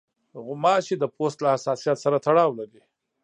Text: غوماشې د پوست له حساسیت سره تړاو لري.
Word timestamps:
غوماشې 0.45 0.95
د 0.99 1.05
پوست 1.15 1.37
له 1.41 1.49
حساسیت 1.55 1.97
سره 2.05 2.17
تړاو 2.25 2.57
لري. 2.59 2.81